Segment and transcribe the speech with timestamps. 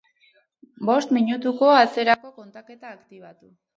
[0.89, 3.53] Bost minutuko atzerako kontaketa aktibatu